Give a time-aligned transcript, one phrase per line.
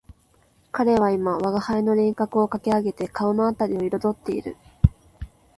[0.71, 4.57] 彼は今吾輩の輪廓をかき上げて顔のあたりを色彩っている